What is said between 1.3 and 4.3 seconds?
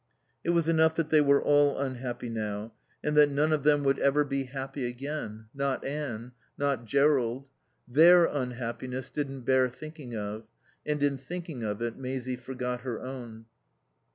all unhappy now and that none of them would ever